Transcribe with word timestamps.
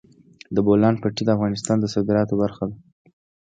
د 0.55 0.57
بولان 0.65 0.95
پټي 1.01 1.23
د 1.25 1.29
افغانستان 1.37 1.77
د 1.79 1.85
صادراتو 1.93 2.39
برخه 2.43 2.63
ده. 2.69 2.75